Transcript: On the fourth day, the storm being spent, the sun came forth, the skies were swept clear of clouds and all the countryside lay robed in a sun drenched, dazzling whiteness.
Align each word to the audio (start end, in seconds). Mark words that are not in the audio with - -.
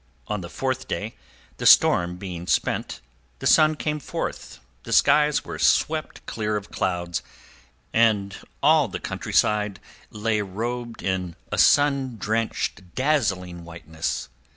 On 0.25 0.41
the 0.41 0.49
fourth 0.49 0.87
day, 0.87 1.13
the 1.57 1.67
storm 1.67 2.15
being 2.17 2.47
spent, 2.47 3.01
the 3.37 3.45
sun 3.45 3.75
came 3.75 3.99
forth, 3.99 4.59
the 4.81 4.91
skies 4.91 5.45
were 5.45 5.59
swept 5.59 6.25
clear 6.25 6.55
of 6.57 6.71
clouds 6.71 7.21
and 7.93 8.35
all 8.63 8.87
the 8.87 8.97
countryside 8.99 9.79
lay 10.09 10.41
robed 10.41 11.03
in 11.03 11.35
a 11.51 11.59
sun 11.59 12.17
drenched, 12.17 12.95
dazzling 12.95 13.63
whiteness. 13.63 14.29